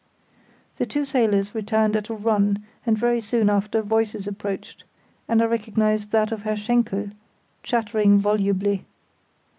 The 0.77 0.87
two 0.87 1.05
sailors 1.05 1.53
returned 1.53 1.95
at 1.95 2.09
a 2.09 2.15
run, 2.15 2.63
and 2.87 2.97
very 2.97 3.21
soon 3.21 3.51
after 3.51 3.83
voices 3.83 4.25
approached, 4.27 4.83
and 5.27 5.43
I 5.43 5.45
recognised 5.45 6.09
that 6.09 6.31
of 6.31 6.41
Herr 6.41 6.57
Schenkel 6.57 7.09
chattering 7.61 8.17
volubly. 8.17 8.83